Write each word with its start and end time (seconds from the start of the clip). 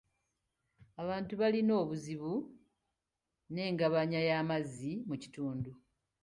Abantu 1.01 1.33
balina 1.41 1.73
obuzibu 1.81 2.33
n'engabanya 3.53 4.19
y'amazzi 4.27 4.91
mu 5.07 5.15
kitundu. 5.21 5.69